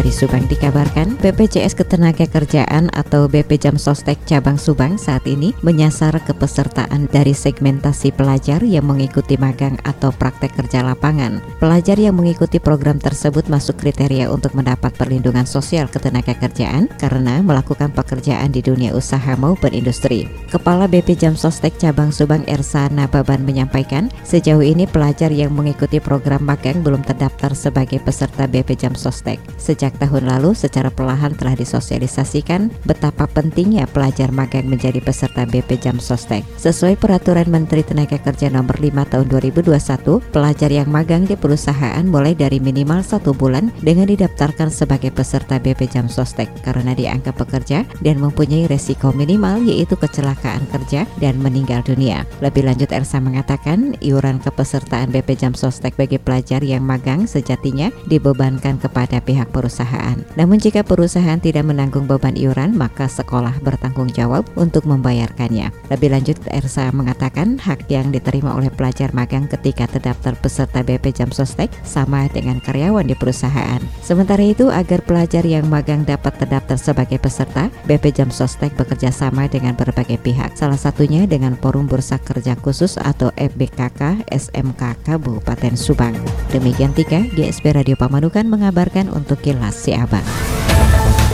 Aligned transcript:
Dari 0.00 0.16
Subang 0.16 0.48
dikabarkan, 0.48 1.20
BPJS 1.20 1.76
Ketenagakerjaan 1.76 2.88
atau 2.96 3.28
BP 3.28 3.60
Jam 3.60 3.76
Sostek 3.76 4.16
Cabang 4.24 4.56
Subang 4.56 4.96
saat 4.96 5.28
ini 5.28 5.52
menyasar 5.60 6.16
kepesertaan 6.24 7.04
dari 7.12 7.36
segmentasi 7.36 8.08
pelajar 8.16 8.64
yang 8.64 8.88
mengikuti 8.88 9.36
magang 9.36 9.76
atau 9.84 10.08
praktek 10.08 10.56
kerja 10.56 10.80
lapangan. 10.80 11.44
Pelajar 11.60 12.00
yang 12.00 12.16
mengikuti 12.16 12.56
program 12.56 12.96
tersebut 12.96 13.44
masuk 13.52 13.76
kriteria 13.76 14.32
untuk 14.32 14.56
mendapat 14.56 14.96
perlindungan 14.96 15.44
sosial 15.44 15.84
ketenagakerjaan 15.92 16.88
karena 16.96 17.44
melakukan 17.44 17.92
pekerjaan 17.92 18.56
di 18.56 18.64
dunia 18.64 18.96
usaha 18.96 19.36
maupun 19.36 19.76
industri. 19.76 20.24
Kepala 20.48 20.88
BP 20.88 21.20
Jam 21.20 21.36
Sostek 21.36 21.76
Cabang 21.76 22.08
Subang 22.08 22.48
Ersa 22.48 22.88
Nababan 22.88 23.44
menyampaikan, 23.44 24.08
sejauh 24.24 24.64
ini 24.64 24.88
pelajar 24.88 25.28
yang 25.28 25.52
mengikuti 25.52 26.00
program 26.00 26.48
magang 26.48 26.80
belum 26.80 27.04
terdaftar 27.04 27.52
sebagai 27.52 28.00
peserta 28.00 28.48
BP 28.48 28.80
Jam 28.80 28.96
Sostek. 28.96 29.36
Sejak 29.60 29.89
tahun 29.98 30.30
lalu 30.30 30.54
secara 30.54 30.94
perlahan 30.94 31.34
telah 31.34 31.58
disosialisasikan 31.58 32.70
betapa 32.86 33.26
pentingnya 33.26 33.90
pelajar 33.90 34.30
magang 34.30 34.70
menjadi 34.70 35.02
peserta 35.02 35.42
BP 35.48 35.82
Jam 35.82 35.98
Sostek. 35.98 36.46
Sesuai 36.54 36.94
peraturan 36.94 37.50
Menteri 37.50 37.82
Tenaga 37.82 38.22
Kerja 38.22 38.46
nomor 38.52 38.78
5 38.78 39.10
tahun 39.10 39.26
2021, 39.26 40.22
pelajar 40.30 40.70
yang 40.70 40.86
magang 40.86 41.26
di 41.26 41.34
perusahaan 41.34 42.04
mulai 42.06 42.38
dari 42.38 42.62
minimal 42.62 43.02
satu 43.02 43.34
bulan 43.34 43.74
dengan 43.82 44.06
didaftarkan 44.06 44.70
sebagai 44.70 45.10
peserta 45.10 45.58
BP 45.58 45.90
Jam 45.90 46.06
Sostek 46.06 46.46
karena 46.62 46.94
dianggap 46.94 47.40
pekerja 47.40 47.82
dan 48.04 48.16
mempunyai 48.22 48.70
resiko 48.70 49.10
minimal 49.10 49.64
yaitu 49.66 49.98
kecelakaan 49.98 50.64
kerja 50.70 51.08
dan 51.18 51.34
meninggal 51.42 51.82
dunia. 51.82 52.22
Lebih 52.44 52.68
lanjut 52.68 52.92
Elsa 52.94 53.18
mengatakan 53.18 53.98
iuran 54.04 54.38
kepesertaan 54.38 55.10
BP 55.10 55.40
Jam 55.40 55.52
Sostek 55.56 55.96
bagi 55.98 56.20
pelajar 56.20 56.60
yang 56.62 56.84
magang 56.84 57.24
sejatinya 57.24 57.88
dibebankan 58.06 58.76
kepada 58.78 59.18
pihak 59.24 59.48
perusahaan 59.50 59.79
perusahaan. 59.80 60.18
Namun 60.36 60.60
jika 60.60 60.84
perusahaan 60.84 61.40
tidak 61.40 61.64
menanggung 61.64 62.04
beban 62.04 62.36
iuran, 62.36 62.76
maka 62.76 63.08
sekolah 63.08 63.64
bertanggung 63.64 64.12
jawab 64.12 64.44
untuk 64.52 64.84
membayarkannya. 64.84 65.72
Lebih 65.88 66.12
lanjut, 66.12 66.36
Ersa 66.52 66.92
mengatakan 66.92 67.56
hak 67.56 67.88
yang 67.88 68.12
diterima 68.12 68.52
oleh 68.52 68.68
pelajar 68.68 69.08
magang 69.16 69.48
ketika 69.48 69.88
terdaftar 69.88 70.36
peserta 70.36 70.84
BP 70.84 71.16
Jam 71.16 71.32
Sostek 71.32 71.72
sama 71.80 72.28
dengan 72.28 72.60
karyawan 72.60 73.08
di 73.08 73.16
perusahaan. 73.16 73.80
Sementara 74.04 74.44
itu, 74.44 74.68
agar 74.68 75.00
pelajar 75.00 75.48
yang 75.48 75.64
magang 75.64 76.04
dapat 76.04 76.36
terdaftar 76.36 76.76
sebagai 76.76 77.16
peserta, 77.16 77.72
BP 77.88 78.12
Jam 78.12 78.28
Sostek 78.28 78.76
bekerja 78.76 79.08
sama 79.08 79.48
dengan 79.48 79.72
berbagai 79.72 80.20
pihak, 80.20 80.60
salah 80.60 80.76
satunya 80.76 81.24
dengan 81.24 81.56
Forum 81.56 81.88
Bursa 81.88 82.20
Kerja 82.20 82.52
Khusus 82.60 83.00
atau 83.00 83.32
FBKK 83.40 84.28
SMK 84.28 85.08
Kabupaten 85.08 85.72
Subang. 85.72 86.12
Demikian 86.52 86.92
tiga, 86.92 87.24
GSP 87.32 87.72
Radio 87.72 87.96
Pamanukan 87.96 88.44
mengabarkan 88.44 89.08
untuk 89.08 89.40
Kilas 89.40 89.69
Kilas 89.70 89.86
Siabang. 89.86 90.26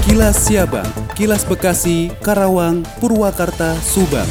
Kilas 0.05 0.37
Siabang, 0.45 0.91
Kilas 1.17 1.41
Bekasi, 1.49 2.13
Karawang, 2.21 2.85
Purwakarta, 3.01 3.73
Subang. 3.81 4.29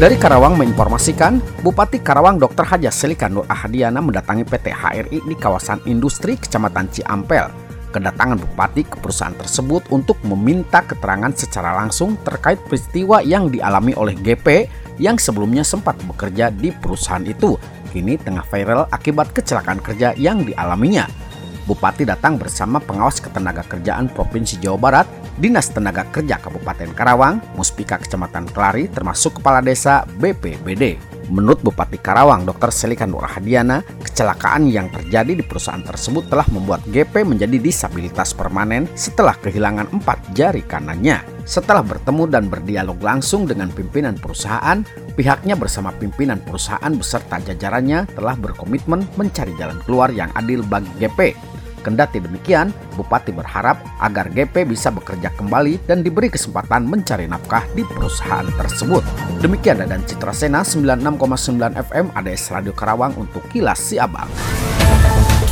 Dari 0.00 0.16
Karawang 0.16 0.56
menginformasikan, 0.56 1.44
Bupati 1.60 2.00
Karawang 2.00 2.40
Dr. 2.40 2.64
Haja 2.64 2.88
Selikan 2.88 3.36
Nur 3.36 3.44
Ahadiana 3.52 4.00
mendatangi 4.00 4.48
PT 4.48 4.72
HRI 4.72 5.20
di 5.20 5.36
kawasan 5.36 5.84
industri 5.84 6.40
Kecamatan 6.40 6.88
Ciampel. 6.88 7.52
Kedatangan 7.92 8.40
Bupati 8.40 8.88
ke 8.88 8.96
perusahaan 8.96 9.36
tersebut 9.36 9.84
untuk 9.92 10.16
meminta 10.24 10.80
keterangan 10.80 11.36
secara 11.36 11.76
langsung 11.76 12.16
terkait 12.24 12.56
peristiwa 12.64 13.20
yang 13.20 13.52
dialami 13.52 13.92
oleh 14.00 14.16
GP 14.16 14.64
yang 14.96 15.20
sebelumnya 15.20 15.60
sempat 15.60 16.00
bekerja 16.08 16.48
di 16.48 16.72
perusahaan 16.72 17.20
itu. 17.20 17.60
Kini 17.92 18.16
tengah 18.16 18.48
viral 18.48 18.88
akibat 18.88 19.36
kecelakaan 19.36 19.84
kerja 19.84 20.16
yang 20.16 20.40
dialaminya. 20.40 21.23
Bupati 21.64 22.04
datang 22.04 22.36
bersama 22.36 22.76
pengawas 22.76 23.24
ketenagakerjaan 23.24 24.12
Provinsi 24.12 24.60
Jawa 24.60 24.76
Barat, 24.76 25.06
Dinas 25.40 25.72
Tenaga 25.72 26.04
Kerja 26.12 26.36
Kabupaten 26.36 26.92
Karawang, 26.92 27.40
Muspika 27.56 27.96
Kecamatan 27.96 28.44
Kelari, 28.52 28.84
termasuk 28.92 29.40
Kepala 29.40 29.64
Desa 29.64 30.04
BPBD. 30.20 31.00
Menurut 31.32 31.64
Bupati 31.64 31.96
Karawang, 31.96 32.44
Dr. 32.44 32.68
Selikan 32.68 33.08
Nur 33.08 33.24
Hadiana, 33.24 33.80
kecelakaan 33.80 34.68
yang 34.68 34.92
terjadi 34.92 35.32
di 35.32 35.40
perusahaan 35.40 35.80
tersebut 35.80 36.28
telah 36.28 36.44
membuat 36.52 36.84
GP 36.84 37.24
menjadi 37.24 37.56
disabilitas 37.56 38.36
permanen 38.36 38.84
setelah 38.92 39.32
kehilangan 39.40 39.88
empat 39.88 40.36
jari 40.36 40.60
kanannya. 40.68 41.24
Setelah 41.48 41.80
bertemu 41.80 42.28
dan 42.28 42.52
berdialog 42.52 43.00
langsung 43.00 43.48
dengan 43.48 43.72
pimpinan 43.72 44.20
perusahaan, 44.20 44.84
pihaknya 45.16 45.56
bersama 45.56 45.96
pimpinan 45.96 46.44
perusahaan 46.44 46.92
beserta 46.92 47.40
jajarannya 47.40 48.04
telah 48.12 48.36
berkomitmen 48.36 49.08
mencari 49.16 49.56
jalan 49.56 49.80
keluar 49.88 50.12
yang 50.12 50.28
adil 50.36 50.60
bagi 50.60 50.92
GP. 51.00 51.53
Kendati 51.84 52.18
demikian, 52.18 52.72
Bupati 52.96 53.36
berharap 53.36 53.84
agar 54.00 54.32
GP 54.32 54.64
bisa 54.64 54.88
bekerja 54.88 55.28
kembali 55.36 55.84
dan 55.84 56.00
diberi 56.00 56.32
kesempatan 56.32 56.88
mencari 56.88 57.28
nafkah 57.28 57.68
di 57.76 57.84
perusahaan 57.84 58.48
tersebut. 58.56 59.04
Demikian 59.44 59.84
dan 59.84 60.00
Citra 60.08 60.32
Sena 60.32 60.64
96,9 60.64 61.76
FM 61.76 62.06
ADS 62.16 62.56
Radio 62.56 62.72
Karawang 62.72 63.12
untuk 63.20 63.44
Kilas 63.52 63.76
Siabang. 63.76 64.32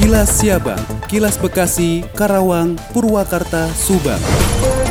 Kilas 0.01 0.41
Siabang, 0.41 0.81
Kilas 1.07 1.37
Bekasi, 1.37 2.03
Karawang, 2.17 2.81
Purwakarta, 2.97 3.69
Subang. 3.77 4.82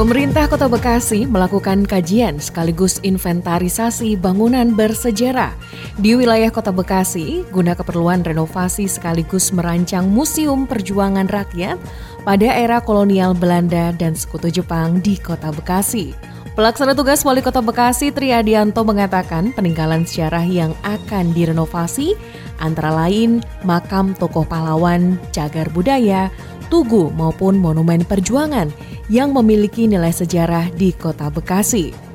Pemerintah 0.00 0.48
Kota 0.48 0.64
Bekasi 0.64 1.28
melakukan 1.28 1.84
kajian 1.84 2.40
sekaligus 2.40 3.04
inventarisasi 3.04 4.16
bangunan 4.16 4.72
bersejarah 4.72 5.52
di 6.00 6.16
wilayah 6.16 6.48
Kota 6.48 6.72
Bekasi 6.72 7.44
guna 7.52 7.76
keperluan 7.76 8.24
renovasi 8.24 8.88
sekaligus 8.88 9.52
merancang 9.52 10.08
Museum 10.08 10.64
Perjuangan 10.64 11.28
Rakyat 11.28 11.76
pada 12.24 12.48
era 12.48 12.80
kolonial 12.80 13.36
Belanda 13.36 13.92
dan 13.92 14.16
Sekutu 14.16 14.48
Jepang 14.48 15.04
di 15.04 15.20
Kota 15.20 15.52
Bekasi. 15.52 16.16
Pelaksana 16.56 16.96
tugas 16.96 17.20
Wali 17.20 17.44
Kota 17.44 17.60
Bekasi 17.60 18.08
Triadianto 18.08 18.80
mengatakan 18.88 19.52
peninggalan 19.52 20.08
sejarah 20.08 20.48
yang 20.48 20.72
akan 20.80 21.36
direnovasi 21.36 22.16
antara 22.56 22.88
lain 22.88 23.44
makam 23.68 24.16
tokoh 24.16 24.48
pahlawan, 24.48 25.20
cagar 25.28 25.68
budaya, 25.76 26.32
tugu 26.70 27.10
maupun 27.10 27.58
monumen 27.58 28.06
perjuangan 28.06 28.70
yang 29.10 29.34
memiliki 29.34 29.90
nilai 29.90 30.14
sejarah 30.14 30.70
di 30.72 30.94
kota 30.94 31.26
Bekasi. 31.28 32.10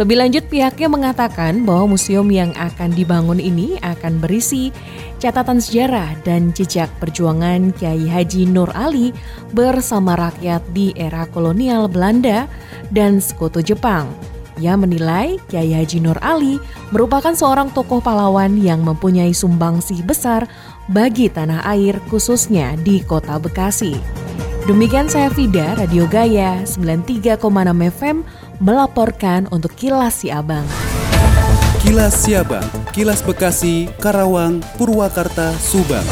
Lebih 0.00 0.16
lanjut 0.16 0.44
pihaknya 0.48 0.88
mengatakan 0.88 1.66
bahwa 1.68 1.92
museum 1.92 2.30
yang 2.32 2.56
akan 2.56 2.94
dibangun 2.96 3.36
ini 3.36 3.76
akan 3.84 4.16
berisi 4.22 4.72
catatan 5.20 5.60
sejarah 5.60 6.16
dan 6.24 6.56
jejak 6.56 6.88
perjuangan 7.02 7.74
Kiai 7.76 8.08
Haji 8.08 8.48
Nur 8.48 8.72
Ali 8.72 9.12
bersama 9.52 10.16
rakyat 10.16 10.64
di 10.72 10.96
era 10.96 11.28
kolonial 11.28 11.90
Belanda 11.90 12.48
dan 12.88 13.20
sekutu 13.20 13.60
Jepang. 13.60 14.08
Ia 14.60 14.76
menilai 14.76 15.40
Kiai 15.48 15.72
Haji 15.72 16.04
Nur 16.04 16.20
Ali 16.20 16.60
merupakan 16.92 17.32
seorang 17.32 17.72
tokoh 17.72 18.04
pahlawan 18.04 18.60
yang 18.60 18.84
mempunyai 18.84 19.32
sumbangsih 19.32 20.04
besar 20.04 20.44
bagi 20.92 21.32
tanah 21.32 21.64
air 21.64 21.96
khususnya 22.12 22.76
di 22.84 23.00
kota 23.00 23.40
Bekasi. 23.40 23.96
Demikian 24.68 25.08
saya 25.08 25.32
Fida, 25.32 25.80
Radio 25.80 26.04
Gaya 26.04 26.60
93,6 26.68 27.40
FM 27.96 28.20
melaporkan 28.60 29.48
untuk 29.48 29.72
Kilas 29.72 30.20
Siabang. 30.20 30.68
Kilas 31.80 32.12
Siabang, 32.12 32.68
Kilas 32.92 33.24
Bekasi, 33.24 33.88
Karawang, 33.96 34.60
Purwakarta, 34.76 35.56
Subang. 35.56 36.04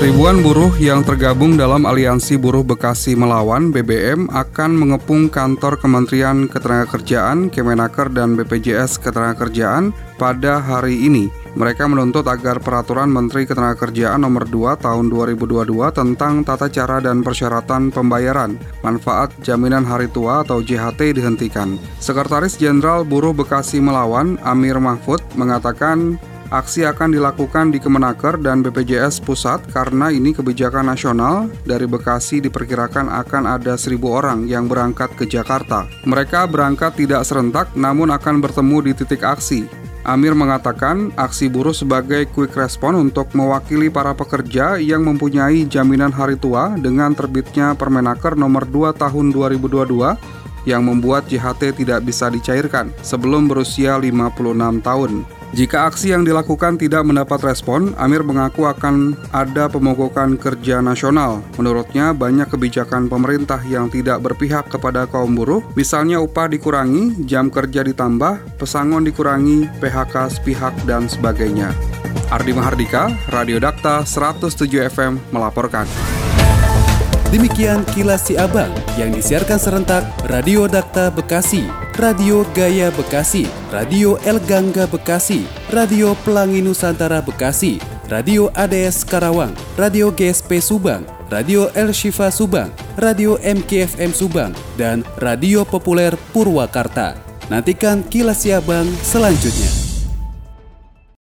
Ribuan 0.00 0.40
buruh 0.40 0.72
yang 0.80 1.04
tergabung 1.04 1.60
dalam 1.60 1.84
Aliansi 1.84 2.40
Buruh 2.40 2.64
Bekasi 2.64 3.12
Melawan 3.12 3.68
BBM 3.68 4.32
akan 4.32 4.72
mengepung 4.72 5.28
kantor 5.28 5.76
Kementerian 5.76 6.48
Ketenagakerjaan, 6.48 7.52
Kemenaker 7.52 8.08
dan 8.08 8.32
BPJS 8.32 8.96
Ketenagakerjaan 8.96 9.92
pada 10.16 10.56
hari 10.56 11.04
ini. 11.04 11.28
Mereka 11.52 11.84
menuntut 11.84 12.24
agar 12.32 12.64
peraturan 12.64 13.12
Menteri 13.12 13.44
Ketenagakerjaan 13.44 14.24
nomor 14.24 14.48
2 14.48 14.80
tahun 14.80 15.12
2022 15.12 15.68
tentang 15.92 16.48
tata 16.48 16.72
cara 16.72 17.04
dan 17.04 17.20
persyaratan 17.20 17.92
pembayaran 17.92 18.56
manfaat 18.80 19.36
jaminan 19.44 19.84
hari 19.84 20.08
tua 20.08 20.40
atau 20.40 20.64
JHT 20.64 21.20
dihentikan. 21.20 21.76
Sekretaris 22.00 22.56
Jenderal 22.56 23.04
Buruh 23.04 23.36
Bekasi 23.36 23.84
Melawan, 23.84 24.40
Amir 24.48 24.80
Mahfud, 24.80 25.20
mengatakan 25.36 26.16
Aksi 26.50 26.82
akan 26.82 27.14
dilakukan 27.14 27.70
di 27.70 27.78
Kemenaker 27.78 28.34
dan 28.42 28.58
BPJS 28.66 29.22
Pusat 29.22 29.70
karena 29.70 30.10
ini 30.10 30.34
kebijakan 30.34 30.90
nasional. 30.90 31.46
Dari 31.62 31.86
Bekasi 31.86 32.42
diperkirakan 32.42 33.06
akan 33.06 33.46
ada 33.46 33.78
seribu 33.78 34.10
orang 34.10 34.50
yang 34.50 34.66
berangkat 34.66 35.14
ke 35.14 35.30
Jakarta. 35.30 35.86
Mereka 36.02 36.50
berangkat 36.50 36.98
tidak 36.98 37.22
serentak 37.22 37.70
namun 37.78 38.10
akan 38.10 38.42
bertemu 38.42 38.90
di 38.90 38.92
titik 38.98 39.22
aksi. 39.22 39.62
Amir 40.02 40.34
mengatakan 40.34 41.14
aksi 41.14 41.46
buruh 41.46 41.70
sebagai 41.70 42.26
quick 42.34 42.50
respon 42.58 42.98
untuk 42.98 43.30
mewakili 43.30 43.86
para 43.86 44.10
pekerja 44.10 44.74
yang 44.82 45.06
mempunyai 45.06 45.70
jaminan 45.70 46.10
hari 46.10 46.34
tua 46.34 46.74
dengan 46.74 47.14
terbitnya 47.14 47.78
Permenaker 47.78 48.34
nomor 48.34 48.66
2 48.66 48.90
tahun 48.98 49.30
2022 49.30 50.66
yang 50.66 50.82
membuat 50.82 51.30
JHT 51.30 51.78
tidak 51.78 52.02
bisa 52.02 52.26
dicairkan 52.26 52.90
sebelum 53.06 53.46
berusia 53.46 53.94
56 53.94 54.82
tahun. 54.82 55.39
Jika 55.50 55.90
aksi 55.90 56.14
yang 56.14 56.22
dilakukan 56.22 56.78
tidak 56.78 57.02
mendapat 57.02 57.42
respon, 57.42 57.90
Amir 57.98 58.22
mengaku 58.22 58.70
akan 58.70 59.18
ada 59.34 59.66
pemogokan 59.66 60.38
kerja 60.38 60.78
nasional. 60.78 61.42
Menurutnya, 61.58 62.14
banyak 62.14 62.46
kebijakan 62.46 63.10
pemerintah 63.10 63.58
yang 63.66 63.90
tidak 63.90 64.22
berpihak 64.22 64.70
kepada 64.70 65.10
kaum 65.10 65.34
buruh, 65.34 65.58
misalnya 65.74 66.22
upah 66.22 66.46
dikurangi, 66.46 67.26
jam 67.26 67.50
kerja 67.50 67.82
ditambah, 67.82 68.62
pesangon 68.62 69.02
dikurangi, 69.02 69.66
PHK 69.82 70.38
sepihak, 70.38 70.74
dan 70.86 71.10
sebagainya. 71.10 71.74
Ardi 72.30 72.54
Mahardika, 72.54 73.10
Radio 73.34 73.58
Dakta 73.58 74.06
107 74.06 74.86
FM 74.86 75.18
melaporkan. 75.34 75.90
Demikian 77.34 77.82
kilas 77.90 78.26
si 78.26 78.34
abang 78.34 78.70
yang 78.98 79.10
disiarkan 79.14 79.58
serentak 79.58 80.02
Radio 80.26 80.66
Dakta 80.66 81.14
Bekasi, 81.14 81.62
Radio 82.00 82.48
Gaya 82.56 82.88
Bekasi, 82.88 83.44
Radio 83.68 84.16
El 84.24 84.40
Gangga 84.48 84.88
Bekasi, 84.88 85.44
Radio 85.68 86.16
Pelangi 86.24 86.64
Nusantara 86.64 87.20
Bekasi, 87.20 87.76
Radio 88.08 88.48
ADS 88.56 89.04
Karawang, 89.04 89.52
Radio 89.76 90.08
GSP 90.08 90.64
Subang, 90.64 91.04
Radio 91.28 91.68
El 91.76 91.92
Shifa 91.92 92.32
Subang, 92.32 92.72
Radio 92.96 93.36
MKFM 93.44 94.16
Subang, 94.16 94.56
dan 94.80 95.04
Radio 95.20 95.68
Populer 95.68 96.16
Purwakarta. 96.32 97.20
Nantikan 97.52 98.00
kilas 98.08 98.48
si 98.48 98.56
abang 98.56 98.88
selanjutnya. 99.04 99.89